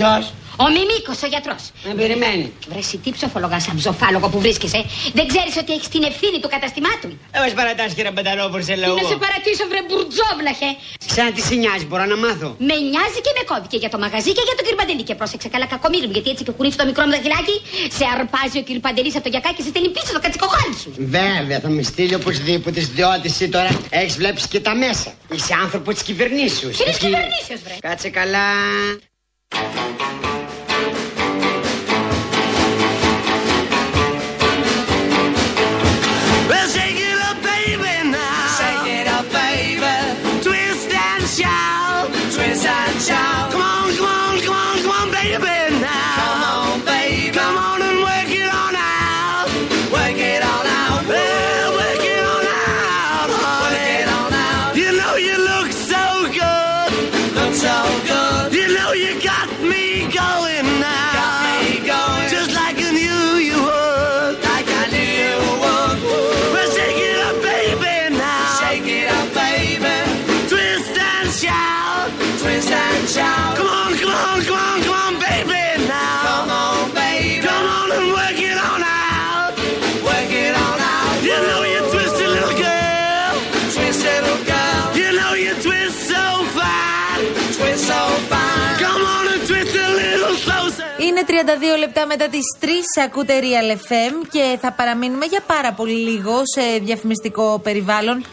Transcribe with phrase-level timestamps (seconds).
[0.00, 0.24] Ποιος;
[0.64, 1.62] Ο Μιμίκος, ο γιατρός.
[1.88, 2.46] Με περιμένει.
[2.70, 4.80] Βρε, εσύ τι ψοφολογάς σαν ψοφάλογο που βρίσκεσαι.
[5.18, 7.08] Δεν ξέρεις ότι έχεις την ευθύνη του καταστημάτου.
[7.36, 8.94] Ε, μας παρατάς κύριε Πανταλόπουλο σε λέω.
[8.94, 10.70] Τι να σε παρατήσω, βρε μπουρτζόβλαχε.
[11.14, 13.98] Σαν τι σε νοιάζει, μπορώ να μάθω; Με νοιάζει και με κόβει και για το
[14.04, 15.02] μαγαζί και για τον κυρπαντελή.
[15.08, 17.56] Και πρόσεξε καλά κακομίρι μου, γιατί έτσι και κουνήφει το μικρό μου δαχτυλάκι.
[17.98, 20.88] Σε αρπάζει ο κυρπαντελής από το γιακάκι και σε στέλνει πίσω το κατσικοχάλι σου.
[21.18, 23.70] Βέβαια, θα με στείλει οπωσδήποτε, διότι εσύ τώρα
[24.00, 25.08] έχεις βλέπεις και τα μέσα.
[25.36, 26.74] Είσαι άνθρωπος της κυβερνήσεως.
[26.76, 27.74] Τι είναι κυβερνήσεως, βρε.
[27.86, 28.46] Κάτσε καλά.
[29.52, 29.62] Well,
[36.68, 38.56] shake it up, baby, now.
[38.58, 40.42] Shake it up, baby.
[40.42, 41.69] Twist and shout.
[91.10, 92.66] Είναι 32 λεπτά μετά τις 3
[93.04, 98.24] ακούτε Real FM και θα παραμείνουμε για πάρα πολύ λίγο σε διαφημιστικό περιβάλλον.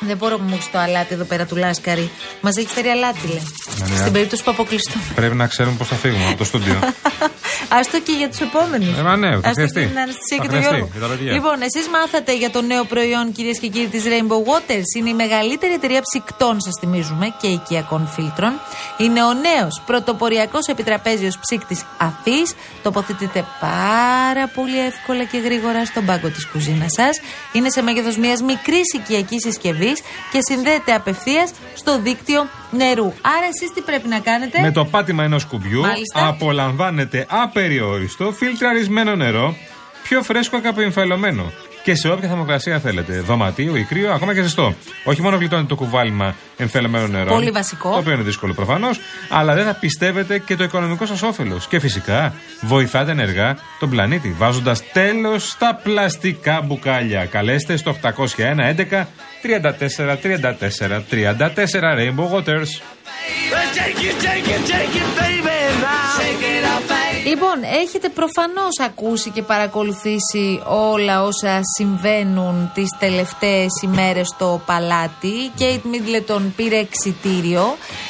[0.00, 2.10] Δεν μπορώ που μου έχεις το αλάτι εδώ πέρα του Λάσκαρη.
[2.40, 3.42] Μας έχεις φέρει αλάτι, λέει.
[3.90, 3.96] ναι.
[3.96, 5.04] Στην περίπτωση που αποκλειστούμε.
[5.14, 6.78] Πρέπει να ξέρουμε πώς θα φύγουμε από το στούντιο.
[7.78, 8.98] Άστο και για τους επόμενους.
[8.98, 9.86] Ε, μα ναι, θα χρειαστεί.
[9.86, 10.88] την αναισθησία Θα και του χρειαστεί, Γιώργου.
[10.92, 11.32] για τα παιδιά.
[11.32, 14.88] Λοιπόν, εσείς μάθατε για το νέο προϊόν, κυρίες και κύριοι, της Rainbow Waters.
[14.98, 18.52] Είναι η μεγαλύτερη εταιρεία ψυκτών, σας θυμίζουμε, και οικιακών φίλτρων.
[18.98, 22.40] Είναι ο νέος πρωτοποριακός επιτραπέζιος ψύκτης Αθή.
[22.82, 27.20] Τοποθετείται πάρα πολύ εύκολα και γρήγορα στον πάγκο της κουζίνας σας.
[27.52, 29.82] Είναι σε μέγεθος μιας μικρής οικιακής συσκευής
[30.32, 33.12] και συνδέεται απευθείας στο δίκτυο νερού.
[33.20, 36.26] Άρα, εσείς τι πρέπει να κάνετε; Με το πάτημα ενός κουμπιού Μάλιστα.
[36.26, 39.56] απολαμβάνετε απεριόριστο φιλτραρισμένο νερό,
[40.02, 41.52] πιο φρέσκο και απεμφελωμένο.
[41.84, 43.20] Και σε όποια θερμοκρασία θέλετε.
[43.20, 44.74] Δωματίο ή κρύο, ακόμα και ζεστό.
[45.04, 47.30] Όχι μόνο γλιτώνετε το κουβάλιμα εμφελωμένο νερό.
[47.30, 47.90] Πολύ βασικό.
[47.90, 49.00] Το οποίο είναι δύσκολο προφανώς.
[49.28, 51.66] Αλλά δεν θα πιστεύετε και το οικονομικό σας όφελος.
[51.66, 54.34] Και φυσικά βοηθάτε ενεργά τον πλανήτη.
[54.38, 57.24] Βάζοντας τέλος στα πλαστικά μπουκάλια.
[57.24, 59.06] Καλέστε στο 801 11
[59.42, 62.70] 34 34 34 Rainbow Waters.
[63.52, 66.13] Well, take it, take it, take it, baby, now.
[67.34, 75.26] Λοιπόν, έχετε προφανώς ακούσει και παρακολουθήσει όλα όσα συμβαίνουν τις τελευταίες ημέρες στο παλάτι.
[75.26, 77.62] Η Κέιτ Μίτλετον πήρε εξιτήριο,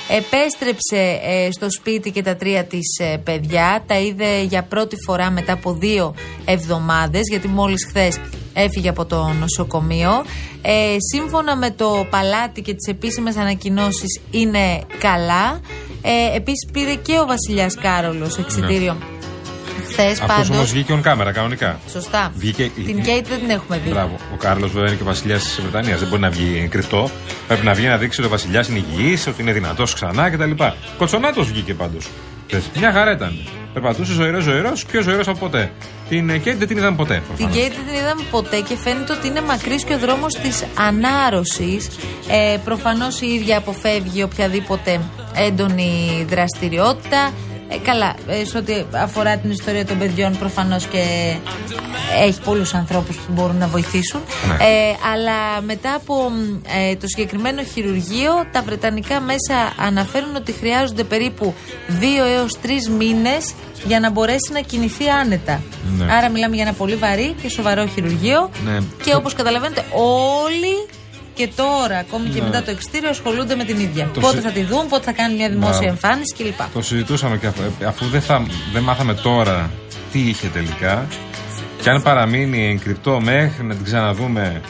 [0.09, 3.85] επέστρεψε ε, στο σπίτι και τα τρία της ε, παιδιά.
[3.87, 6.15] Τα είδε για πρώτη φορά μετά από δύο
[6.45, 8.21] εβδομάδες, γιατί μόλις χθες
[8.53, 10.25] έφυγε από το νοσοκομείο.
[10.63, 15.61] Ε, σύμφωνα με το παλάτι και τις επίσημες ανακοινώσεις είναι καλά.
[16.03, 18.97] Ε, επίσης πήρε και ο βασιλιάς Κάρολος εξιτήριο
[19.95, 20.51] χθες Αυτός πάντως.
[20.51, 21.79] όμως βγήκε on κάμερα κανονικά.
[21.91, 22.33] Σωστά.
[22.37, 23.91] Βγήκε- Την Κέιτ δεν την έχουμε δει.
[23.91, 24.17] Μπράβο.
[24.33, 25.99] Ο Κάρλος βέβαια είναι και βασιλιάς της Βρετανίας.
[25.99, 27.11] Δεν μπορεί να βγει κρυφτό.
[27.47, 30.51] Πρέπει να βγει να δείξει ότι ο βασιλιάς είναι υγιής, ότι είναι δυνατός ξανά κτλ.
[30.99, 32.07] Κοτσονάτος βγήκε πάντως.
[32.79, 33.39] Μια χαρά ήταν.
[33.73, 35.73] Περπατούσε ζωηρός, ζωηρός, πιο ζωηρός από ποτέ.
[36.09, 37.15] Την Κέιτ δεν την είδαμε ποτέ.
[37.15, 37.55] Την προφανώς.
[37.57, 41.89] Κέιτ δεν την είδαμε ποτέ και φαίνεται ότι είναι μακρύς και ο δρόμος της ανάρρωσης.
[42.29, 45.01] Ε, Προφανώς η ίδια αποφεύγει οποιαδήποτε
[45.35, 47.31] έντονη δραστηριότητα.
[47.69, 51.35] Ε, καλά, ε, σε ό,τι αφορά την ιστορία των παιδιών, προφανώς και
[52.23, 54.21] έχει πολλούς ανθρώπους που μπορούν να βοηθήσουν.
[54.49, 54.55] Ναι.
[54.55, 56.61] Ε, αλλά μετά από μ,
[56.91, 61.55] ε, το συγκεκριμένο χειρουργείο, τα βρετανικά μέσα αναφέρουν ότι χρειάζονται περίπου
[62.01, 63.55] 2 έως 3 μήνες
[63.85, 65.63] για να μπορέσει να κινηθεί άνετα.
[65.99, 66.13] Ναι.
[66.13, 68.51] Άρα μιλάμε για ένα πολύ βαρύ και σοβαρό χειρουργείο.
[68.65, 68.79] Ναι.
[69.05, 69.85] Και όπως καταλαβαίνετε,
[70.45, 70.87] όλοι
[71.35, 74.11] και τώρα, ακόμη και μετά το εξτήριο, ασχολούνται με την ίδια.
[74.15, 75.89] Το πότε συ- θα τη δουν, πότε θα κάνουν μια δημόσια Μπράβο.
[75.89, 76.61] εμφάνιση κλπ.
[76.75, 79.71] Το συζητούσαμε και αφού, ε, αφού δεν, θα, δεν μάθαμε τώρα
[80.13, 81.07] τι είχε τελικά.
[81.83, 84.61] Και αν παραμείνει εγκρυπτό μέχρι να την ξαναδούμε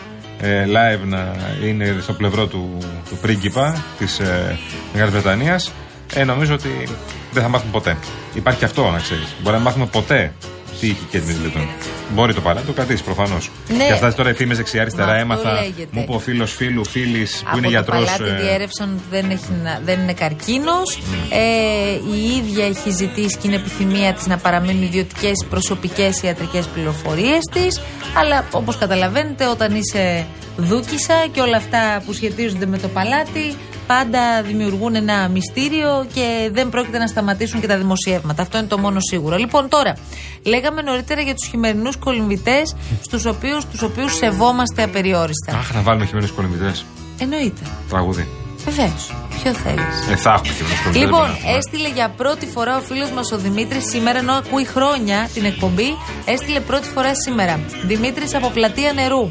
[0.41, 1.33] ε, live να
[1.65, 2.79] είναι στο πλευρό του,
[3.09, 4.59] του πρίγκιπα της ε,
[4.93, 5.73] Μεγάλης Βρετανίας
[6.15, 6.89] ε, νομίζω ότι
[7.33, 7.97] δεν θα μάθουμε ποτέ.
[8.35, 9.35] Υπάρχει και αυτό να ξέρεις.
[9.43, 10.33] Μπορεί να μάθουμε ποτέ
[10.81, 11.67] τι είχε και την Middleton.
[12.15, 13.50] Μπορεί το παρά, το κρατήσει προφανώς.
[13.76, 13.85] Ναι.
[13.87, 15.61] Και αυτά τώρα οι φήμε δεξιά-αριστερά Μα αυτό έμαθα.
[15.61, 15.87] λέγεται.
[15.91, 18.05] Μου είπε ο φίλος φίλου, φίλης που Από είναι το γιατρός.
[18.05, 20.99] παλάτι διέρευσαν ότι δεν, έχει, να- δεν είναι καρκίνος.
[21.31, 27.38] Ε, η ίδια έχει ζητήσει και είναι επιθυμία της να παραμείνουν ιδιωτικές προσωπικές ιατρικές πληροφορίες
[27.53, 27.81] της.
[28.19, 33.55] Αλλά όπως καταλαβαίνετε όταν είσαι Δούκισα και όλα αυτά που σχετίζονται με το παλάτι
[33.87, 38.43] πάντα δημιουργούν ένα μυστήριο και δεν πρόκειται να σταματήσουν και τα δημοσιεύματα.
[38.43, 39.37] Αυτό είναι το μόνο σίγουρο.
[39.37, 39.97] Λοιπόν, τώρα,
[40.43, 45.53] λέγαμε νωρίτερα για τους χειμερινούς κολυμβητές, στους οποίους τους οποίους σεβόμαστε απεριόριστα.
[45.59, 46.85] Αχ, να βάλουμε χειμερινούς κολυμβητές.
[47.19, 47.61] Εννοείται.
[47.89, 48.29] Τραγούδι.
[48.65, 49.15] Βεβαίως.
[49.43, 50.09] Ποιο θέλεις.
[50.11, 51.03] Ε, θα έχουμε χειμερινούς κολυμβητές.
[51.03, 55.45] Λοιπόν, έστειλε για πρώτη φορά ο φίλος μας ο Δημήτρης σήμερα, ενώ ακούει χρόνια την
[55.45, 57.61] εκπομπή, έστειλε πρώτη φορά σήμερα.
[57.87, 59.31] Δημήτρης από πλατεία νερού.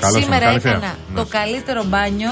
[0.00, 0.68] Καλώς σήμερα ήρθατε.
[0.68, 1.24] Καλή έκανα θέα.
[1.24, 2.30] το καλύτερο μπάνιο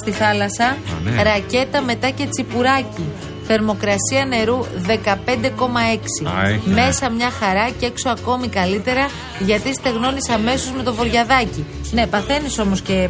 [0.00, 0.76] στη θάλασσα.
[1.04, 1.22] ναι.
[1.22, 3.04] Ρακέτα μετά και τσιπουράκι.
[3.46, 6.26] Θερμοκρασία νερού 15,6.
[6.36, 6.74] Α, έχει, ναι.
[6.74, 9.06] Μέσα μια χαρά και έξω ακόμη καλύτερα
[9.38, 11.64] γιατί στεγνώνεις αμέσως με το βοριαδάκι.
[11.90, 13.08] Ναι, παθαίνεις όμως και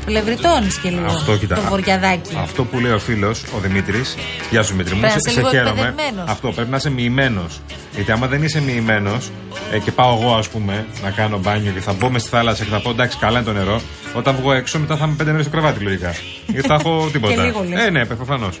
[0.00, 1.54] ε, πλευριτώνει και λίγο Αυτό κοίτα.
[1.54, 2.36] το βοριαδάκι.
[2.42, 4.14] Αυτό που λέει ο φίλος, ο Δημήτρης.
[4.50, 5.80] Γεια σου Δημήτρη μου, Πρέπει να σε, είσαι σε λίγο χαίρομαι.
[5.88, 6.30] εκπαιδευμένος.
[6.30, 7.60] Αυτό πρέπει να είσαι μοιημένος.
[7.94, 9.30] Γιατί άμα δεν είσαι μοιημένος
[9.72, 12.64] ε, και πάω εγώ, ας πούμε, να κάνω μπάνιο και θα μπω μες στη θάλασσα
[12.64, 13.80] και θα πω εντάξει, καλά είναι το νερό.
[14.14, 16.14] Όταν βγω έξω, μετά θα είμαι πέντε μέρες στο κρεβάτι λογικά.
[16.46, 17.42] Γιατί θα έχω τίποτα.
[17.44, 17.86] λίγο λες.
[17.86, 18.58] Ε, ναι, προφανώς.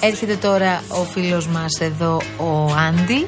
[0.00, 3.24] Έρχεται τώρα ο φίλος μας εδώ ο Άντι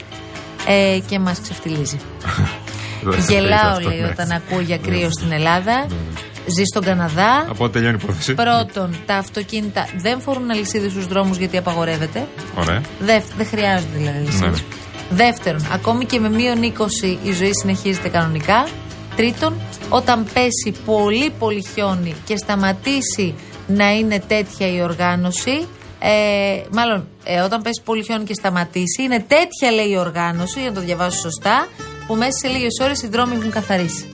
[0.69, 1.96] ε, και μας ξεφτιλίζει.
[3.28, 4.06] Γελάω λέει Ναι.
[4.08, 5.86] όταν ακούω για κρύο στην Ελλάδα.
[6.56, 7.46] Ζει στον Καναδά.
[7.48, 8.34] Από ό,τι τελειώνει η υπόθεση.
[8.34, 12.26] Πρώτον, τα αυτοκίνητα δεν φορούν αλυσίδες στους δρόμους γιατί απαγορεύεται.
[12.58, 12.80] Ωραία.
[13.00, 14.50] Δεύ- δεν χρειάζονται δηλαδή αλυσίδες.
[14.60, 14.66] Ναι.
[15.10, 18.66] Δεύτερον, ακόμη και με μείον 20 η ζωή συνεχίζεται κανονικά.
[19.16, 19.54] Τρίτον,
[19.88, 23.34] όταν πέσει πολύ πολύ χιόνι και σταματήσει
[23.66, 25.66] να είναι τέτοια η οργάνωση,
[26.00, 30.68] ε, μάλλον ε, όταν πέσει πολύ χιόνι και σταματήσει, είναι τέτοια λέει η οργάνωση, για
[30.68, 31.66] να το διαβάσω σωστά,
[32.06, 34.12] που μέσα σε λίγες ώρες οι δρόμοι έχουν καθαρίσει.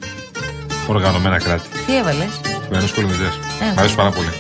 [0.87, 1.69] Οργανωμένα κράτη.
[1.87, 3.25] Τι έβαλες; Χειμερινού κολυμβητέ.
[3.25, 3.75] Ε.
[3.75, 4.33] Μ' αρέσει πάρα πολύ.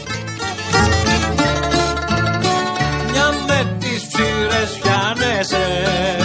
[3.11, 6.22] Μια με τις ψήρες πιάνεσαι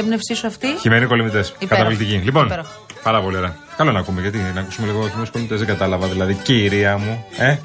[0.00, 0.66] έμπνευσή σου αυτή.
[0.80, 1.38] Χειμερινοί κολυμβητέ.
[1.38, 1.66] Υπέροχο.
[1.68, 2.20] Καταπληκτική.
[2.24, 2.70] Λοιπόν, Υπέροχο.
[3.02, 3.54] πάρα πολύ ωραία.
[3.76, 6.06] Καλό να ακούμε, γιατί να ακούσουμε λίγο χειμερινούς κολυμβητέ δεν κατάλαβα.
[6.06, 7.56] Δηλαδή, κυρία μου, ε.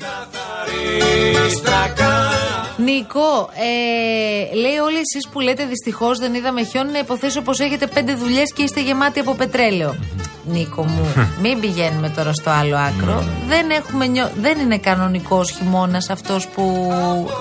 [2.78, 7.00] Καθαρής θα κάνεις Νίκο, ε, λέει όλοι εσείς που λέτε δυστυχώς δεν είδαμε χιόνι να
[7.00, 9.96] υποθέσω πως έχετε πέντε δουλειές και είστε γεμάτοι από πετρέλαιο.
[10.48, 11.14] Νίκο μου,
[11.44, 13.24] μην πηγαίνουμε τώρα στο άλλο άκρο.
[13.48, 14.32] δεν, έχουμε νιώ...
[14.42, 16.94] δεν είναι κανονικός χειμώνας αυτός που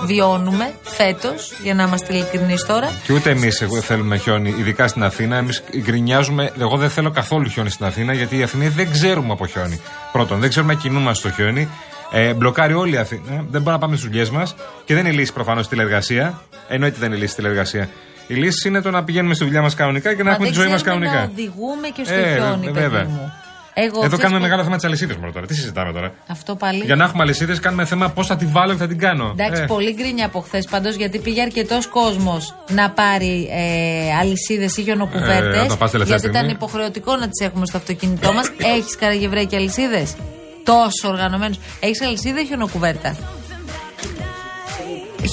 [0.05, 2.91] βιώνουμε φέτος, για να είμαστε ειλικρινείς τώρα.
[3.03, 5.35] Και ούτε εμείς θέλουμε χιόνι, ειδικά στην Αθήνα.
[5.35, 6.51] Εμείς γκρινιάζουμε.
[6.59, 9.81] Εγώ δεν θέλω καθόλου χιόνι στην Αθήνα, γιατί οι Αθηνοί δεν ξέρουμε από χιόνι.
[10.11, 11.69] Πρώτον, δεν ξέρουμε να κινούμαστε στο χιόνι.
[12.11, 13.23] Ε, μπλοκάρει όλη η Αθήνα.
[13.29, 14.55] Δεν μπορούμε να πάμε στις δουλειές μας.
[14.85, 16.41] Και δεν είναι η λύση προφανώς στη τηλεργασία.
[16.67, 17.89] Εννοείται δεν είναι η λύση στη τηλεργασία.
[18.27, 20.55] Η λύση είναι το να πηγαίνουμε στη δουλειά μας κανονικά και να Μα έχουμε δεν
[20.55, 21.25] τη ζωή μας ξέρουμε κανονικά.
[21.27, 23.03] Να οδηγούμε και στο Ε, χιόνι, ε, παιδί βέβαια.
[23.03, 23.33] μου.
[23.77, 25.45] Εγώ Εδώ αυτές κάνουμε που- μεγάλο θέμα της αλυσίδας μόνο τώρα.
[25.45, 26.83] Τι συζητάμε τώρα; Αυτό πάλι.
[26.83, 29.35] Για να έχουμε αλυσίδες, κάνουμε θέμα πώς θα τη βάλω και θα την κάνω.
[29.37, 34.77] Εντάξει, Ε, πολύ γκρίνια από χθες πάντως γιατί πήγε αρκετός κόσμος να πάρει ε, αλυσίδες
[34.77, 35.57] ή χιονοκουβέρτες.
[35.57, 36.51] Ε, να το πας τελευταία γιατί ήταν στιγμή.
[36.51, 38.51] υποχρεωτικό να τις έχουμε στο αυτοκίνητό μας.
[38.77, 40.15] Έχεις καραγευρέκια αλυσίδες;
[40.65, 41.59] Τόσο οργανωμένος.
[41.79, 43.15] Έχεις αλυσίδα ή χιονοκουβέρτα.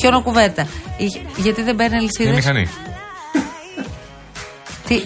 [0.01, 0.67] Χιονοκουβέρτα.
[0.97, 2.33] Η- Γιατί δεν παίρνει Είναι αλυσίδε.
[2.35, 2.69] μηχανή.
[4.87, 5.01] Τι...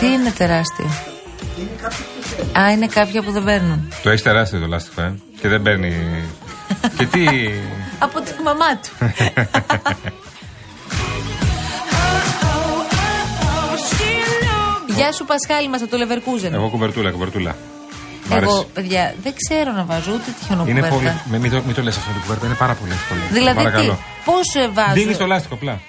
[0.00, 0.90] Τι είναι τεράστιο;
[2.58, 3.92] Α, είναι κάποια που δεν παίρνουν.
[4.02, 5.14] Το έχεις τεράστιο το λάστιχο, ε.
[5.40, 5.94] Και δεν παίρνει.
[6.96, 7.24] και τι.
[8.04, 8.88] Από τη μαμά του.
[14.96, 16.54] Γεια σου Πασχάλη μας από το Λεβερκούζεν.
[16.54, 17.56] Εγώ κουβερτούλα, κουβερτούλα.
[18.28, 18.66] Μ' Εγώ, αρέσει.
[18.74, 20.88] παιδιά, δεν ξέρω να βάζω ούτε τη Είναι χιονοκουβέρτα.
[20.94, 21.12] πολύ.
[21.30, 23.20] Μην, μην το, μην το λες αυτό το κουβέρτα, είναι πάρα πολύ εύκολο.
[23.32, 23.98] Δηλαδή, τι, Παρακαλώ.
[24.24, 24.92] πώς ε, βάζω.
[24.92, 25.80] Δίνεις το λάστιχο απλά.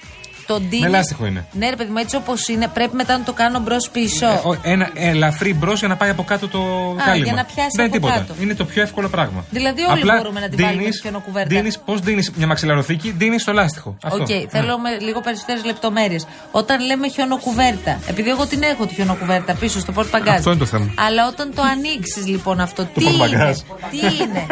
[0.49, 1.45] Το ντύνεις- Με λάστιχο είναι.
[1.51, 4.25] Ναι, ρε παιδί μου, έτσι όπως είναι, πρέπει μετά να το κάνω μπρος πίσω.
[4.25, 6.59] Ε, ο- ένα ελαφρύ μπρος για να πάει από κάτω το
[7.05, 7.25] κάλυμα.
[7.25, 8.13] για να πιάσει Δεν είναι από τίποτα.
[8.27, 8.33] κάτω.
[8.41, 9.45] Είναι το πιο εύκολο πράγμα.
[9.51, 11.61] Δηλαδή όλοι μπορούμε να τη βάλουμε στη χιονοκουβέρτα.
[11.85, 13.97] Πώς ντύνεις μια μαξιλαροθήκη, ντύνεις το λάστιχο.
[14.03, 14.21] Αυτό.
[14.23, 14.41] Οκ, Ναι.
[14.49, 16.25] θέλω με λίγο περισσότερες λεπτομέρειες.
[16.51, 20.35] Όταν λέμε χιονοκουβέρτα, επειδή εγώ την έχω τη χιονοκουβέρτα πίσω στο πορτμπαγκάζ.
[20.35, 20.93] Αυτό είναι το θέμα.
[21.07, 23.57] Αλλά όταν το ανοίξεις λοιπόν αυτό, τι είναι; πορτμπαγκάζ.
[23.91, 24.45] Τι είναι;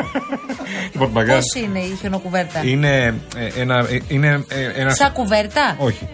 [0.92, 1.36] Το πορτμπαγκάζ.
[1.36, 2.96] Πώς είναι η χιονοκουβέρτα; Είναι
[3.38, 3.78] ε, ένα.
[3.78, 4.94] ε, Είναι ε, ένα.
[4.94, 6.08] Σαν κουβέρτα; Όχι.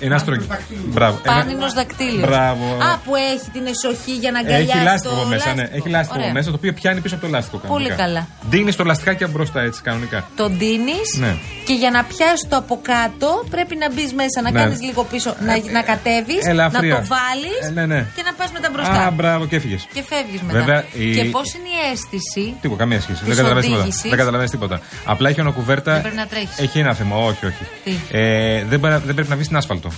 [0.00, 0.56] Ένα στρογγυλό.
[0.86, 1.18] Μπράβο.
[1.22, 2.28] ένα- Πάνινος δακτύλιος.
[2.28, 2.64] Μπράβο.
[2.88, 4.72] Α, που έχει την εσοχή για να αγκαλιάσει.
[4.78, 5.54] Έχει λάστιχο το μέσα, ναι.
[5.60, 5.76] λάστιχο.
[5.78, 6.32] Έχει λάστιχο Ωραία.
[6.32, 7.56] μέσα, το οποίο πιάνει πίσω από το λάστιχο.
[7.58, 8.02] Πολύ κανονικά.
[8.04, 8.26] καλά.
[8.50, 10.28] Δίνεις το λαστιχάκι από μπροστά έτσι κανονικά.
[10.36, 11.32] Το ντύνεις Ναι.
[11.64, 14.60] και για να πιάσεις το από κάτω πρέπει να μπεις μέσα, να Ναι.
[14.60, 16.94] κάνεις λίγο πίσω, να, να κατέβεις, να ελαφριά.
[16.96, 18.00] το βάλεις Ε, ναι, ναι.
[18.16, 19.06] και να πας μετά μπροστά.
[19.06, 19.82] Α, μπράβο και έφυγες.
[19.94, 20.58] Και φεύγεις μετά.
[20.58, 23.18] Βέβαια, η- Και πώς είναι η αίσθηση; Τίποτα, καμία σχέση.
[23.18, 23.82] Της Δεν καταλαβαίνεις τίποτα.
[23.82, 24.80] οδήγησης; Δεν καταλαβαίνεις τίποτα.
[25.04, 25.92] Απλά έχει ονοκουβέρτα.
[25.92, 26.58] Δεν πρέπει να τρέχεις.
[26.58, 27.16] Έχει ένα θέμα.
[27.16, 27.64] Όχι, όχι.
[27.84, 28.80] Τι; Ε, δεν,
[29.18, 29.90] πρέπει- δεν πρέπει να βγεις στην άσφαλτο.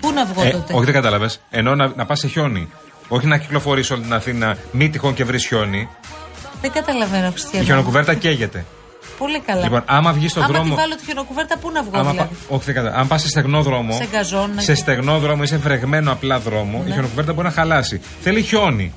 [0.00, 1.40] Πού να βγω Ε, τότε; όχι, δεν κατάλαβες.
[1.50, 2.68] Ενώ να, να πας σε χιόνι.
[3.08, 5.88] Όχι να κυκλοφορείς όλη την Αθήνα, μη τυχόν και βρεις χιόνι.
[6.60, 7.64] Δεν καταλαβαίνω, Η Χριστιανό.
[7.64, 8.64] χιονοκουβέρτα καίγεται.
[9.18, 9.62] Πολύ καλά.
[9.62, 10.74] Λοιπόν, άμα βγεις στον Άμα δρόμο.
[10.74, 13.00] τη βάλω τη χιονοκουβέρτα, πού να βγω Άμα, δηλαδή; πα- όχι, δεν κατάλαβα.
[13.00, 13.92] Αν πας σε στεγνό δρόμο.
[13.94, 14.76] Σε γκαζόν, σε ναι.
[14.76, 18.00] στεγνό δρόμο ή σε βρεγμένο απλά δρόμο, η χιονοκουβέρτα μπορεί να χαλάσει.
[18.20, 18.92] Θέλει χιόνι.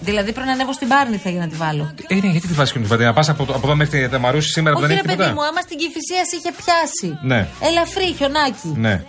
[0.00, 1.94] Δηλαδή πρέπει να ανέβω στην Πάρνηθα για να τη βάλω.
[2.06, 4.48] Ε, ναι, γιατί τη βάζεις χιονοκουβέρτα, να πας από, το- από εδώ μέχρι τη Μαρούση
[4.50, 5.42] σήμερα που Όχι, δεν ρε έχει παιδί τίποτα.
[5.42, 7.08] μου, άμα στην Κηφισιά σε είχε πιάσει.
[7.30, 7.40] Ναι.
[7.68, 8.68] Ελαφρύ χιονάκι.
[8.86, 9.02] Ναι.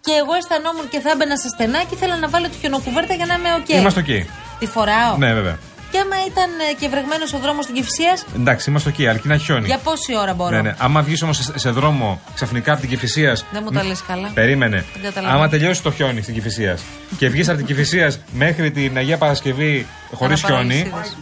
[0.00, 3.26] Και εγώ αισθανόμουν και θα έμπαινα σε στενά και ήθελα να βάλω τη χιονοκουβέρτα για
[3.26, 3.68] να είμαι οκ.
[3.68, 4.26] Είμαστε εκεί.
[4.58, 5.16] Τη φοράω.
[5.16, 5.58] Ναι, βέβαια.
[5.94, 9.34] Και άμα ήταν ε, και βρεγμένος ο δρόμος στην Κηφισίας, Εντάξει, είμαστε εκεί, αρκεί να
[9.34, 9.66] έχει χιόνι.
[9.66, 10.74] για πόση ώρα μπορώ; Ναι, ναι.
[10.78, 13.44] Άμα βγεις όμως σε, σε δρόμο ξαφνικά από την Κηφισίας.
[13.52, 14.30] Δεν μου τα λες καλά.
[14.34, 14.84] Περίμενε.
[14.92, 15.38] Δεν καταλαβαίνω.
[15.38, 16.82] Άμα τελειώσει το χιόνι στην Κηφισίας
[17.18, 20.80] και βγεις από την Κηφισίας μέχρι την Αγία Παρασκευή χωρίς χιόνι.
[20.80, 21.16] Αναπαραλυσίδες.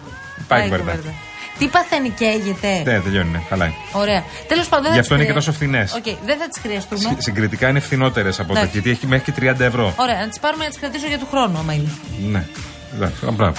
[0.48, 0.84] Πάει η κουβέρτα.
[0.90, 1.10] κουβέρτα.
[1.58, 2.82] Τι παθαίνει, καίγεται.
[2.92, 3.72] Ναι, τελειώνει, ναι, χαλάει.
[3.92, 4.22] Ωραία.
[4.48, 4.84] Τέλος πάντων.
[4.84, 5.92] δεν Γι' θα αυτό τις είναι και χρεια- τόσο φθηνές.
[5.94, 7.16] Οκ, δεν θα τις χρειαστούμε.
[7.18, 8.72] Συγκριτικά είναι φθηνότερες από το Εντάξει.
[8.78, 9.92] γιατί έχει μέχρι και 30 ευρώ.
[9.96, 11.88] Ωραία, να τις πάρουμε να τις κρατήσω για του χρόνου, άμα είναι.
[12.30, 12.44] Ναι.
[12.94, 13.56] Εντάξει, α, μπράβο.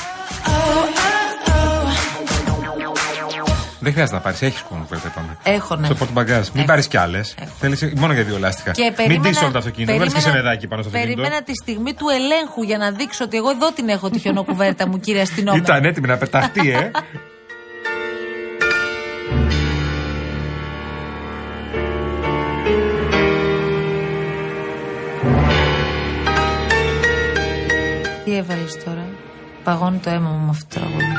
[3.83, 5.37] Δεν χρειάζεται να πάρεις, έχεις κόσμο που είπαμε.
[5.43, 5.85] Έχω, ναι.
[5.85, 6.47] Στο πορτμπαγκάζ.
[6.47, 6.65] Μην Έχω.
[6.65, 7.35] πάρεις κι άλλες.
[7.41, 7.51] Έχω.
[7.59, 8.71] Θέλεις μόνο για δύο λάστιχα.
[8.71, 9.97] Και Μην περίμενα, ντύσεις όλο το αυτοκίνητο.
[9.97, 11.21] Βάλεις και σεμεδάκι πάνω στο αυτοκίνητο.
[11.21, 14.87] περίμενα τη στιγμή του ελέγχου για να δείξω ότι εγώ εδώ την έχω τη χιονοκουβέρτα
[14.87, 15.57] μου, κύριε αστυνόμο.
[15.57, 16.91] Ήταν έτοιμη να πεταχτεί, ε.
[28.25, 29.05] Τι έβαλες τώρα;
[29.63, 31.13] Παγώνει το αίμα μου με αυτό το τραγούδι.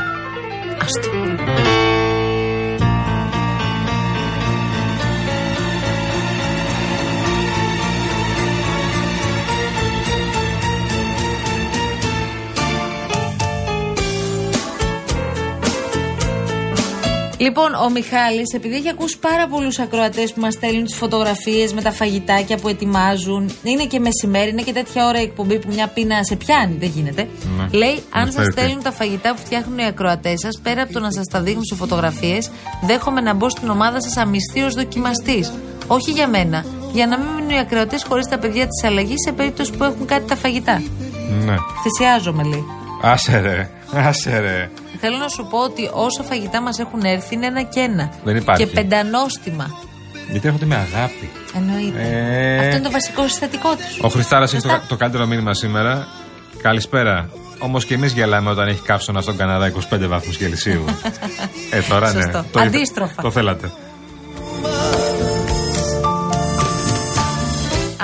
[0.83, 1.84] Άστο.
[17.37, 21.83] Λοιπόν, ο Μιχάλης, επειδή έχει ακούσει πάρα πολλούς ακροατές που μας στέλνουν τις φωτογραφίες με
[21.83, 25.87] τα φαγητάκια που ετοιμάζουν, είναι και μεσημέρι, είναι και τέτοια ώρα η εκπομπή που μια
[25.87, 27.29] πείνα σε πιάνει, δεν γίνεται.
[27.57, 27.79] Ναι.
[27.79, 28.61] Λέει, αν σας Ευχαριστώ.
[28.61, 31.65] στέλνουν τα φαγητά που φτιάχνουν οι ακροατές σας, πέρα από το να σας τα δείχνουν
[31.65, 32.51] σε φωτογραφίες,
[32.83, 35.53] δέχομαι να μπω στην ομάδα σας αμυστήριο δοκιμαστής.
[35.87, 39.33] Όχι για μένα, για να μην μείνουν οι ακροατές χωρίς τα παιδιά της αλλαγής σε
[39.33, 40.83] περίπτωση που έχουν κάτι τα φαγητά.
[41.45, 41.55] Ναι.
[41.83, 42.65] Θυσιάζομαι, λέει.
[43.03, 43.71] Άσε ρε.
[43.93, 44.71] Άσε ρε.
[45.07, 48.13] Θέλω να σου πω ότι όσα φαγητά μας έχουν έρθει είναι ένα και ένα.
[48.25, 48.65] Δεν υπάρχει.
[48.65, 49.79] Και πεντανόστιμα.
[50.31, 51.31] Γιατί έρχονται με αγάπη.
[51.57, 52.03] Εννοείται.
[52.03, 52.59] Ε.
[52.59, 53.99] Αυτό είναι το βασικό συστατικό τους.
[54.01, 54.87] Ο Χριστάρας έχει το, Σωστά.
[54.89, 56.07] το καλύτερο μήνυμα σήμερα.
[56.63, 57.31] Καλησπέρα.
[57.59, 60.85] Όμως και εμείς γελάμε όταν έχει καύσωνα στον Καναδά 25 βαθμούς Κελσίου.
[61.71, 62.23] ε, τώρα ναι.
[62.23, 62.45] Σωστό.
[62.53, 63.23] Το, Αντίστροφα.
[63.23, 63.73] Το θέλατε.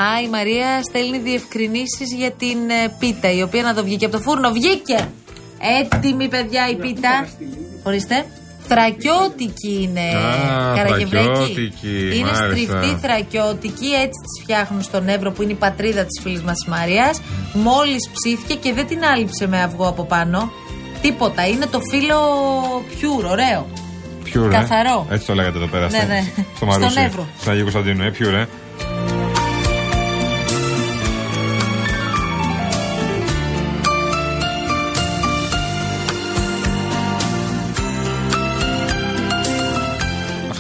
[0.01, 4.17] Α, η Μαρία στέλνει διευκρινήσεις για την ε, πίτα, η οποία να το βγήκε από
[4.17, 4.51] το φούρνο.
[4.51, 5.09] Βγήκε!
[5.83, 7.29] Έτοιμη, παιδιά, η πίτα.
[7.83, 8.25] Ορίστε.
[8.69, 10.01] Θρακιώτικη είναι.
[10.01, 11.25] Α, Καραγευρέκη.
[11.27, 12.47] θρακιώτικη, Είναι μάλιστα.
[12.51, 17.21] στριφτή θρακιώτικη, έτσι τη φτιάχνουν στον Εύρο που είναι η πατρίδα της φίλης μας Μαρίας.
[17.53, 20.51] Μόλις ψήθηκε και δεν την άλυψε με αυγό από πάνω.
[21.03, 21.47] Τίποτα.
[21.49, 22.17] Είναι το φύλλο
[22.99, 23.67] πιούρ, ωραίο.
[24.25, 24.53] Ποιο ρε.
[24.53, 25.07] Καθαρό.
[25.11, 25.89] Έτσι το λέγατε εδώ πέρα.
[25.91, 26.21] Ναι, στο- ναι.
[26.37, 27.01] Στο Στον Μαρούσι.
[27.01, 27.27] Εύρο.
[27.41, 28.03] Στον Αγίου Κωνσταντίνου.
[28.05, 28.47] Ε, ποιο ρε.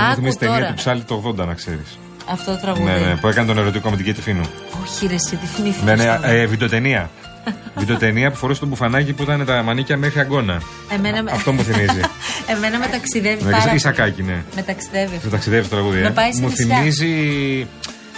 [0.01, 0.69] Αυτό μου Άκου θυμίζει ταινία τώρα.
[0.69, 1.99] του Ψάλη το 80, να ξέρεις.
[2.31, 2.85] Αυτό το τραγούδι.
[2.85, 4.45] Ναι, ναι, που έκανε τον ερωτικό με την Κέτη Φίνου.
[4.83, 6.27] Όχι, ρε, εσύ, τι θυμήθηκες Ναι, ναι, τώρα.
[6.29, 7.11] ε, βιντεοτενία.
[7.81, 10.61] βιντεοτενία που φορούσε το μπουφανάκι που ήταν τα μανίκια μέχρι αγκώνα.
[10.93, 12.01] Εμένα, με- Αυτό μου θυμίζει.
[12.57, 13.79] Εμένα με ταξιδεύει Με πάρα ή πολύ.
[13.79, 14.43] σακάκι, ναι.
[14.57, 15.19] Με ταξιδεύει.
[15.23, 16.01] Το ταξιδεύεις το τραγούδι.
[16.01, 16.11] Με ε.
[16.11, 16.77] πάει σε Μου νησιά.
[16.77, 17.67] θυμίζει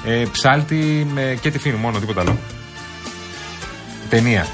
[0.07, 2.37] ε, ψάλτη με Κέτη Φίνου, μόνο τίποτα άλλο.
[4.09, 4.47] Ταινία.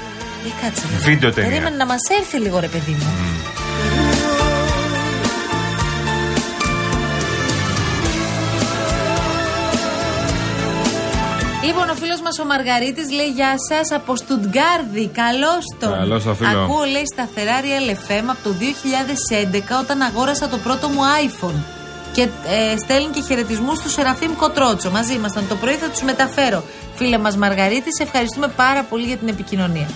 [0.45, 0.83] Ε, κάτσε.
[0.99, 1.49] Βίντεο ταινία.
[1.49, 3.05] Περίμενε να μας έρθει λίγο, ρε παιδί μου.
[11.69, 15.07] Λοιπόν, ο φίλος μας ο Μαργαρίτης λέει Γεια σας από Στουτγκάρδη.
[15.21, 15.91] Καλώς τον.
[15.91, 16.59] Καλώς το φίλο.
[16.59, 21.59] Ακούω, λέει, σταθερά Real FM από το 2011 όταν αγόρασα το πρώτο μου iPhone.
[22.11, 24.89] Και ε, στέλνει και χαιρετισμούς του Σεραφείμ Κοτρότσο.
[24.91, 26.63] Μαζί ήμασταν το πρωί, θα τους μεταφέρω.
[26.95, 29.87] Φίλε μας Μαργαρίτης, σε ευχαριστούμε πάρα πολύ για την επικοινωνία.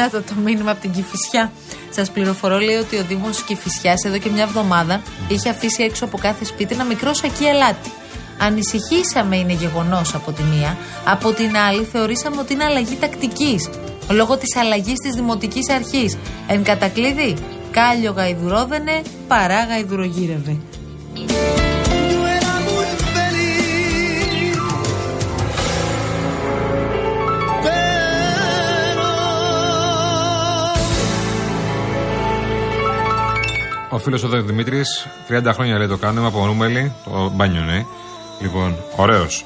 [0.00, 1.52] Να το το μήνυμα από την Κυφυσιά.
[1.90, 6.18] Σας πληροφορώ, λέει ότι ο Δήμος Κυφυσιά εδώ και μια εβδομάδα είχε αφήσει έξω από
[6.18, 7.90] κάθε σπίτι ένα μικρό σακί αλάτι.
[8.38, 10.76] Ανησυχήσαμε, είναι γεγονός από τη μία.
[11.04, 13.68] Από την άλλη, θεωρήσαμε ότι είναι αλλαγή τακτικής.
[14.10, 16.16] Λόγω της αλλαγής της δημοτικής αρχής.
[16.46, 17.36] Εν κατακλείδη,
[17.70, 20.56] κάλιο γαϊδουρόδενε, παρά γαϊδουρογύρευε.
[34.00, 37.84] Φίλος ο Δημήτρης, 30 χρόνια λέει το κάνω, είμαι από Νούμελη, το μπάνιο ναι.
[38.40, 39.44] Λοιπόν, ωραίος.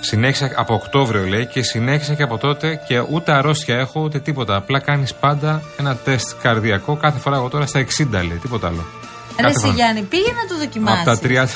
[0.00, 4.56] Συνέχισα από Οκτώβριο λέει και συνέχισα και από τότε και ούτε αρρώστια έχω ούτε τίποτα.
[4.56, 8.84] Απλά κάνεις πάντα ένα τεστ καρδιακό κάθε φορά εγώ τώρα στα 60 λέει, τίποτα άλλο.
[9.36, 9.72] Ρε Κάθε εσύ φορά.
[9.74, 11.06] Γιάννη, πήγε να το δοκιμάσεις.
[11.08, 11.48] Από τα 30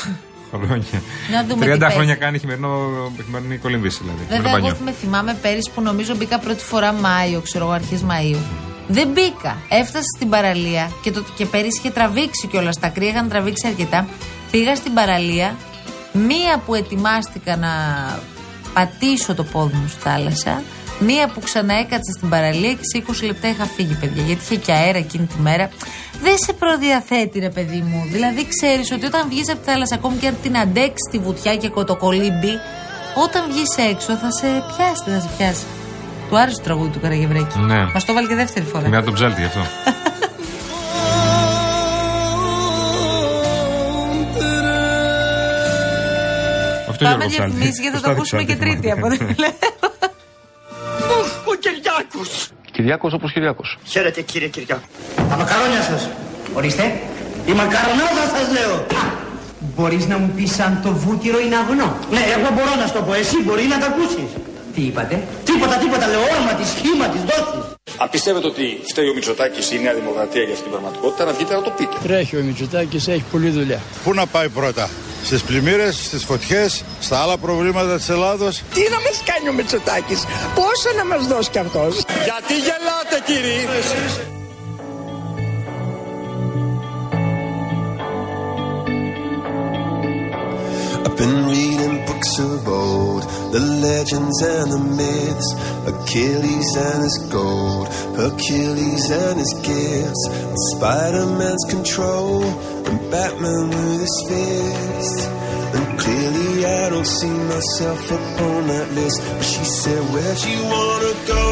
[0.52, 1.02] χρόνια.
[1.32, 1.94] Να δούμε τι 30 παίζει.
[1.94, 2.78] χρόνια κάνει χειμερινό,
[3.24, 4.18] χειμερινή κολυμβήση δηλαδή.
[4.20, 4.84] Βέβαια, χειμερινό εγώ μπάνιο.
[4.84, 8.40] με θυμάμαι πέρυσι που νομίζω μπήκα πρώτη φορά Μάιο, ξέρω εγώ, αρχές Μαΐου.
[8.88, 9.56] Δεν μπήκα.
[9.68, 12.78] Έφτασα στην παραλία και, το, και πέρυσι είχε τραβήξει κιόλας.
[12.78, 14.08] Τα κρύα είχαν τραβήξει αρκετά.
[14.50, 15.56] Πήγα στην παραλία.
[16.12, 17.68] Μία που ετοιμάστηκα να
[18.74, 20.62] πατήσω το πόδι μου στη θάλασσα.
[21.00, 24.22] Μία που ξαναέκατσα στην παραλία και σε 20 λεπτά είχα φύγει, παιδιά.
[24.22, 25.70] Γιατί είχε και αέρα εκείνη τη μέρα.
[26.22, 28.08] Δεν σε προδιαθέτει, ρε παιδί μου.
[28.10, 31.56] Δηλαδή, ξέρεις ότι όταν βγεις από τη θάλασσα, ακόμη και αν την αντέξει τη βουτιά
[31.56, 32.52] και κοτοκολύμπι,
[33.24, 35.64] όταν βγεις έξω θα σε πιάσει, θα σε πιάσει.
[36.28, 37.58] Του άρεσε το τραγούδι του Καραγευρέκη.
[37.58, 37.84] Ναι.
[37.94, 38.88] Μας το βάλει και δεύτερη φορά.
[38.88, 39.60] Μια τον ψάλτη γι' αυτό.
[46.88, 47.34] Όχι το Πάμε Γιώργο Ψάλτη.
[47.34, 49.66] διαφημίσεις γιατί θα το Κωστάδη ακούσουμε και Ψάλτη, τρίτη από ό,τι βλέπω.
[51.50, 52.30] Ο Κυριάκος.
[52.74, 53.68] Κυριάκος όπως Κυριάκος.
[53.92, 54.86] Χαίρετε κύριε Κυριάκο.
[55.30, 56.08] Τα μακαρόνια σας.
[56.58, 56.84] Ορίστε.
[57.46, 58.86] Η μακαρονάδα σας λέω.
[59.76, 63.02] Μπορείς να μου πεις αν το βούτυρο είναι αγνό; Ναι, εγώ μπορώ να σου το
[63.06, 63.12] πω.
[63.22, 64.30] Εσύ μπορεί να τα ακούσεις.
[64.78, 66.06] Τι είπατε; Τίποτα, τίποτα.
[66.06, 67.62] Λέω όρμα της, σχήμα της, δόξης.
[68.02, 71.32] Αν πιστεύετε ότι φταίει ο Μητσοτάκης ή η Νέα Δημοκρατία για αυτήν την πραγματικότητα, να
[71.32, 71.96] βγείτε να το πείτε.
[72.02, 73.80] Τρέχει ο Μητσοτάκης, έχει πολλή δουλειά.
[74.04, 74.88] Πού να πάει πρώτα,
[75.24, 80.20] στις πλημμύρες, στις φωτιές, στα άλλα προβλήματα της Ελλάδος; Τι να μας κάνει ο Μητσοτάκης,
[80.54, 81.92] πόσα να μας δώσει κι αυτός;
[82.24, 84.37] Γιατί γελάτε κύριοι!
[91.18, 93.22] Been reading books of old,
[93.52, 95.48] the legends and the myths,
[95.92, 102.44] Achilles and his gold, Hercules and his gifts, and Spider-Man's control,
[102.86, 105.26] and Batman with his fists.
[105.74, 109.20] And clearly I don't see myself upon that list.
[109.20, 111.44] But she said, Where'd you wanna go?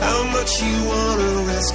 [0.00, 1.74] How much you wanna risk?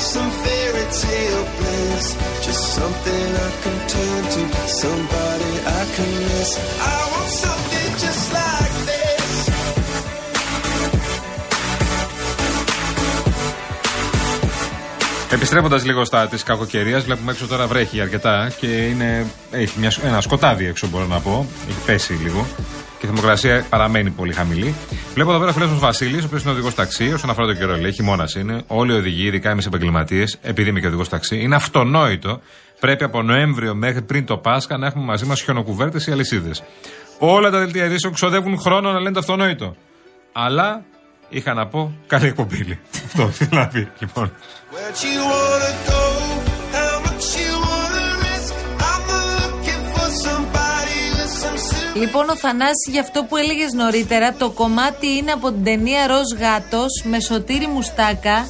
[0.00, 2.06] some fairy tale bliss.
[2.46, 4.42] Just something I can turn to,
[4.82, 6.50] somebody I can miss.
[6.94, 8.98] I want something just like this.
[15.30, 20.20] Επιστρέφοντας λίγο στα της κακοκαιρίας, βλέπουμε έξω τώρα βρέχει αρκετά και είναι, έχει μια, ένα
[20.20, 21.46] σκοτάδι έξω, μπορώ να πω.
[21.68, 22.46] Έχει πέσει λίγο
[22.98, 24.74] και η θερμοκρασία παραμένει πολύ χαμηλή.
[25.14, 27.12] Βλέπω εδώ πέρα φίλος μας Βασίλης, ο οποίος είναι οδηγός ταξί.
[27.12, 28.62] Όσον αφορά το καιρό, λέει, χειμώνας είναι.
[28.66, 32.40] Όλοι οι οδηγοί, ειδικά εμείς επαγγελματίες, επειδή είμαι και οδηγός ταξί, είναι αυτονόητο.
[32.80, 36.62] Πρέπει από Νοέμβριο μέχρι πριν το Πάσχα να έχουμε μαζί μας χιονοκουβέρτες ή αλυσίδες.
[37.18, 39.76] Όλα τα δελτία ειδήσεων ξοδεύουν χρόνο να λένε το αυτονόητο.
[40.32, 40.84] Αλλά
[41.28, 42.64] είχα να πω καλή εκπομπή.
[42.64, 42.78] λέει.
[43.06, 44.32] Αυτό θέλω να πει, λοιπόν.
[52.00, 56.30] Λοιπόν, ο Θανάσης για αυτό που έλεγες νωρίτερα, το κομμάτι είναι από την ταινία Ροζ
[56.40, 58.46] Γάτος με Σωτήρη Μουστάκα,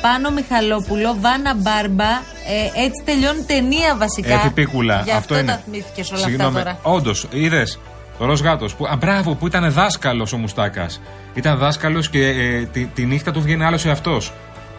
[0.00, 2.12] Πάνο Μιχαλόπουλο, Βάνα Μπάρμπα.
[2.54, 4.34] Ε, έτσι τελειώνει η ταινία βασικά.
[4.34, 4.94] Έφη Πίκουλα.
[4.94, 5.52] Γι' αυτό, αυτό είναι.
[5.52, 6.78] τα θυμήθηκες όλα αυτά τώρα.
[6.82, 7.78] Όντως, είδες.
[8.18, 11.00] Ο Ροζ Γάτος, που, α, μπράβο, που ήταν δάσκαλος ο Μουστάκας.
[11.34, 14.32] Ήταν δάσκαλος και ε, τη, τη νύχτα του βγαίνει άλλος εαυτός.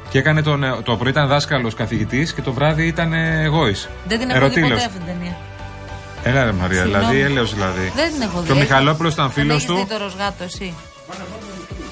[0.10, 3.89] Και έκανε τον, ε, το πρωί ήταν δάσκαλος καθηγητής και το βράδυ ήταν ε, γόης.
[4.08, 5.38] Δεν την έχω δει ποτέ αυτή την ταινία.
[6.23, 7.05] Έλα ρε Μαρία, Συγγνώμη.
[7.05, 7.91] δηλαδή, έλεος δηλαδή.
[7.95, 8.45] Δεν την έχω δει.
[8.47, 9.75] Και ο Μιχαλόπουλος ήταν Δεν φίλος έχεις του.
[9.75, 10.73] δει το Ροζ Γάτο, εσύ.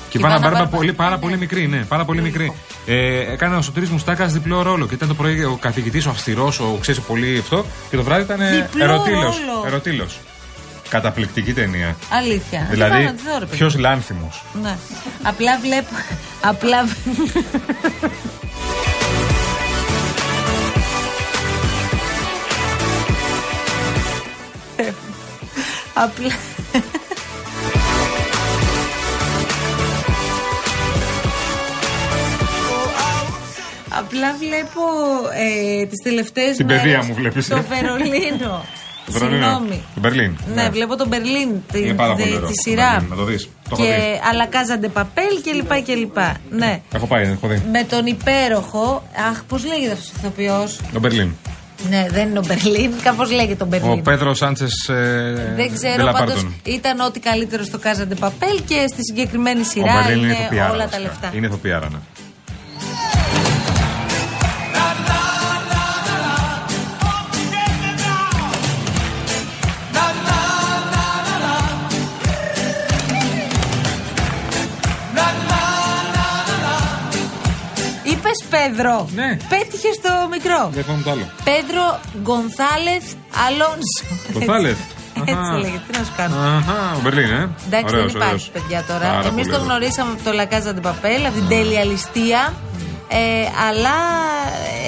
[0.09, 2.53] Και η Βάνα Μπάρμπα πολύ, πάρα πολύ μικρή, ναι, πάρα πολύ μικρή.
[2.85, 4.87] Ε, έκανε ο Σωτήρης Μουστάκας διπλό ρόλο.
[4.87, 7.65] Και ήταν το πρωί ο καθηγητής, ο αυστηρός, ο ξέρεις πολύ αυτό.
[7.89, 9.21] Και το βράδυ ήταν Διπλό ερωτήλος.
[9.23, 9.63] ρόλο.
[9.67, 10.19] ερωτήλος.
[10.89, 11.95] Καταπληκτική ταινία.
[12.11, 12.67] Αλήθεια.
[12.69, 13.57] Δηλαδή, Δεν ξέρω, ρε παιδί.
[13.57, 14.43] ποιος λάνθιμος.
[14.61, 14.77] Ναι.
[15.23, 15.89] Απλά βλέπω.
[16.41, 16.87] Απλά.
[26.03, 26.31] Απλά.
[33.99, 34.81] Απλά βλέπω
[35.81, 37.61] ε, τις τελευταίες Την μέρες παιδεία μου βλέπεις, Το ε.
[37.69, 38.65] Βερολίνο.
[39.05, 39.43] Το Βερολίνο.
[39.45, 39.83] Συγγνώμη.
[39.93, 40.37] Το Μπερλίν.
[40.53, 42.47] Ναι, βλέπω τον Μπερλίν, τη, Είναι πάρα πολύ τη- ωραίο.
[42.47, 42.89] τη το σειρά.
[42.91, 43.43] Μπερλίν, Να το δεις.
[43.43, 44.21] Το έχω Και δει.
[44.31, 46.35] αλακάζαντε παπέλ και λοιπά και λοιπά.
[46.49, 46.81] Ναι.
[46.93, 47.61] Έχω πάει, έχω δει.
[47.71, 49.03] Με τον υπέροχο.
[49.31, 51.31] Αχ, πώς λέγεται αυτός ο ηθοποιός; Το Μπερλίν.
[51.89, 52.91] Ναι, δεν είναι ο Μπερλίν.
[53.03, 53.91] Κάπως λέγεται ο Μπερλίν.
[53.91, 54.73] Ο Πέδρο Σάντσες.
[55.55, 60.17] δεν ξέρω, πάντως ήταν ό,τι καλύτερο στο Κάζαντε Παπέλ και στη συγκεκριμένη Ο σειρά Μπερλίν
[60.23, 60.73] είναι είναι ηθοποιάρας.
[60.73, 61.07] όλα τα βασικά.
[61.07, 61.31] λεφτά.
[61.35, 61.97] Είναι ηθοποιάρα, ναι.
[78.67, 79.09] Πέδρο.
[79.15, 79.29] Ναι.
[79.53, 80.69] Πέτυχε το μικρό.
[80.73, 81.25] Δεν θυμάμαι το άλλο.
[81.49, 81.85] Πέδρο
[82.21, 83.05] Γκονθάλεθ
[83.45, 84.03] Αλόνσο.
[84.31, 84.79] Γκονθάλεθ.
[85.19, 85.57] Έτσι Αχα.
[85.57, 85.81] λέγεται.
[85.91, 86.35] Τι να σου κάνω.
[86.57, 87.49] Αχα, ο Μπερλίν, ε.
[87.67, 88.49] Εντάξει, Ωραίος, δεν υπάρχει ωραίος.
[88.53, 88.99] παιδιά τώρα.
[88.99, 89.63] Πάρα Εμείς πολύ το ωραίος.
[89.67, 92.41] γνωρίσαμε από το Λακάζα Παπέλ, από την τέλεια ληστεία.
[93.09, 93.17] Ε,
[93.67, 93.95] αλλά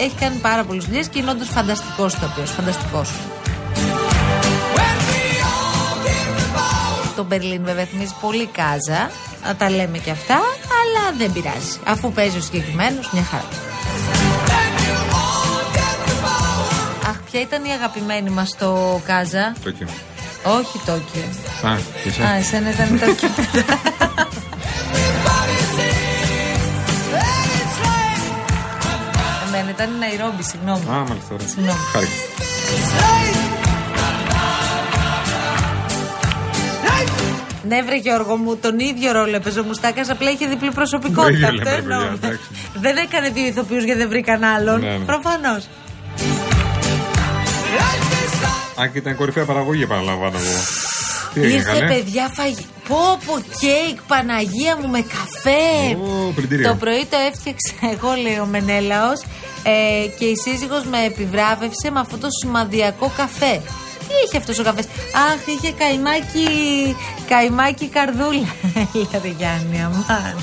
[0.04, 2.46] έχει κάνει πάρα πολλές δουλειές και είναι όντως φανταστικός ηθοποιό.
[2.46, 3.10] Φανταστικός.
[7.16, 9.10] Το Μπερλίν βέβαια θυμίζει πολύ κάζα.
[9.46, 10.36] Να τα λέμε και αυτά.
[10.82, 11.78] Αλλά δεν πειράζει.
[11.88, 13.44] Αφού παίζει ο συγκεκριμένος, μια χαρά.
[17.32, 19.54] Ποια ήταν η αγαπημένη μας στο Κάζα.
[19.64, 19.84] Το εκεί.
[20.44, 21.24] Όχι Τόκιο.
[21.70, 22.22] Α, και εσύ.
[22.22, 23.30] Α, εσένα ήταν η Τόκιο.
[29.48, 30.84] Εμένα ήταν η Ναϊρόμπι, συγγνώμη.
[30.90, 31.34] Α, μάλιστα.
[31.34, 31.48] ωραία.
[31.48, 31.80] Συγγνώμη.
[31.92, 32.12] Χάρηκα.
[37.68, 41.26] Ναι, βρε Γιώργο μου, τον ίδιο ρόλο έπαιζε ο Μουστάκας, απλά είχε διπλή προσωπικότητα.
[41.26, 42.14] Το ίδιο Αυτό λέμε, παιδιά, εννοώ.
[42.14, 42.48] εντάξει.
[42.74, 44.80] Δεν έκανε δύο ηθοποιούς γιατί δεν βρήκαν άλλον.
[44.80, 45.06] Ναι, ναι.
[45.06, 45.68] Προφανώς.
[48.82, 50.58] Α, και ήταν κορυφαία παραγωγή, επαναλαμβάνω εγώ.
[51.34, 52.66] Τι έγινε, Ήρθε καλέ; παιδιά φαγη...
[52.88, 56.70] Πω πω κέικ Παναγία μου με καφέ Ω, πλυντήριο.
[56.70, 59.22] Το πρωί το έφτιαξα εγώ λέει ο Μενέλαος
[59.64, 63.62] ε, Και η σύζυγος με επιβράβευσε με αυτό το σημαδιακό καφέ
[64.08, 64.86] Τι είχε αυτός ο καφές;
[65.30, 66.48] Αχ είχε καημάκι
[67.28, 68.48] Καημάκι καρδούλα
[69.02, 70.36] Έλα ρε Γιάννη αμάν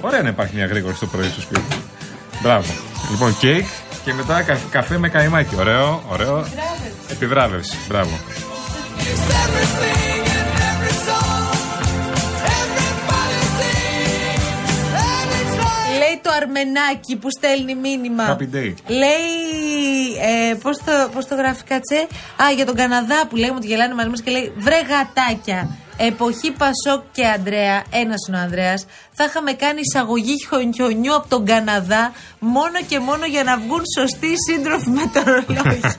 [0.00, 1.85] Ωραία να υπάρχει μια γρήγορη στο πρωί στο σπίτι.
[2.46, 2.72] Μπράβο.
[3.10, 3.66] Λοιπόν, κέικ
[4.04, 5.54] και μετά κα- καφέ με καϊμάκι.
[5.58, 6.46] Ωραίο, ωραίο.
[7.10, 7.76] Επιβράβευση.
[7.88, 8.10] Μπράβο.
[16.26, 18.24] Το αρμενάκι που στέλνει μήνυμα.
[18.36, 18.74] Happy day.
[18.86, 19.30] Λέει.
[20.50, 22.06] Ε, Πώς το, πώς το γράφει, κάτσε.
[22.42, 25.68] Α, για τον Καναδά που λέγουμε ότι γελάνε μαζί μας και λέει Βρε γατάκια.
[25.98, 30.34] Εποχή Πασόκ και Ανδρέα, ένας είναι ο Ανδρέας, θα είχαμε κάνει εισαγωγή
[30.74, 35.80] χιονιού από τον Καναδά μόνο και μόνο για να βγουν σωστοί σύντροφοι μετεωρολόγοι.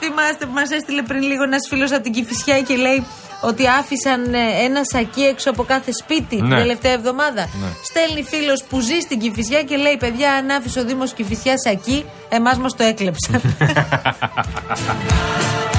[0.00, 3.06] Θυμάστε που μας έστειλε πριν λίγο ένας φίλος από την Κυφυσιά και λέει
[3.46, 6.56] ότι άφησαν ε, ένα σακί έξω από κάθε σπίτι την Ναι.
[6.56, 7.48] τελευταία εβδομάδα.
[7.60, 7.66] Ναι.
[7.84, 12.04] Στέλνει φίλος που ζει στην Κυφυσιά και λέει: Παιδιά, αν άφησε ο Δήμος Κυφυσιά σακί,
[12.28, 13.40] εμάς μας το έκλεψαν.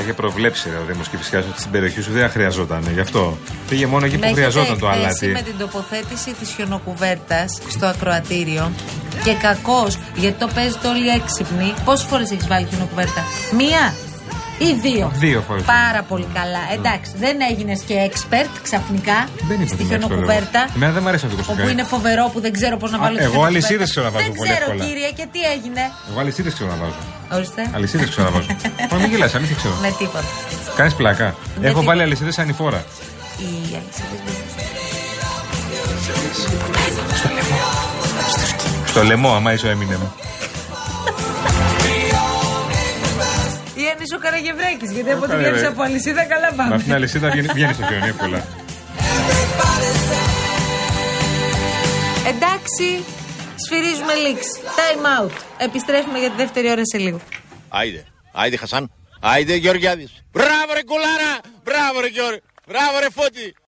[0.00, 2.82] Τα είχε προβλέψει ρε, ο Δήμος και φυσικά ότι στην περιοχή σου δεν χρειαζόταν.
[2.92, 5.26] Γι' αυτό πήγε μόνο εκεί Με που έχετε χρειαζόταν το εκθέσει αλάτι.
[5.26, 8.70] με την τοποθέτηση της χιονοκουβέρτας στο ακροατήριο.
[9.24, 11.74] Και κακώς, γιατί το παίζετε όλοι έξυπνοι.
[11.84, 13.22] Πόσες φορές έχεις βάλει χιονοκουβέρτα,
[13.60, 13.94] Μία
[14.58, 15.62] ή δύο; Δύο φορές.
[15.62, 16.62] Πάρα πολύ καλά.
[16.76, 20.58] Εντάξει, δεν έγινες και expert ξαφνικά Δεν είπα στη ότι είμαι χιονοκουβέρτα.
[20.60, 20.74] εύκολο.
[20.76, 21.70] Εμένα δεν μου αρέσει αυτό το Όπου κοσμικό.
[21.72, 23.58] είναι φοβερό που δεν ξέρω πώς να Α, βάλω τη εγώ χιονοκουβέρτα.
[23.66, 24.84] αλυσίδες ξέρω να βάζω Δεν πολύ ξέρω, εύκολα.
[24.84, 25.82] κύριε, και τι έγινε.
[26.10, 27.00] Εγώ αλυσίδες ξέρω να βάζω.
[27.32, 27.70] Ορίστε.
[27.74, 28.46] Αλυσίδες ξέρω να βάζω.
[28.90, 29.74] Μα μην γελάς, αλήθεια ξέρω.
[29.80, 30.24] Με τίποτα.
[30.76, 31.34] Κάνεις πλάκα.
[31.60, 32.84] Με Έχω τι- βάλει αλυσίδες ανηφόρα.
[33.38, 34.34] Οι αλυσίδες δεν-
[38.86, 40.02] Στο λαιμό, άμα είσαι ο Eminem.
[43.74, 45.60] Ή αν είσαι ο Καραγευρέκη, γιατί από ό,τι Καραγευρέκης.
[45.60, 46.70] βλέπεις από αλυσίδα, καλά Με πάμε.
[46.74, 48.44] αυτήν την αλυσίδα βγαίνει βγαίνει στο χιόνι εύκολα.
[52.32, 52.86] Εντάξει,
[53.66, 54.46] σφυρίζουμε λίξ.
[54.78, 55.32] Time out.
[55.58, 57.20] Επιστρέφουμε για τη δεύτερη ώρα σε λίγο.
[57.68, 58.06] Άιδε.
[58.32, 58.90] Άιδε Χασάν.
[59.20, 60.24] Άιδε Γεωργιάδης.
[60.32, 61.40] Μπράβο ρε κουλάρα.
[61.64, 61.80] Μπράβο.
[61.90, 62.38] Μπράβο ρε Γιώργο.
[62.66, 63.54] Μπράβο ρε Φώτη.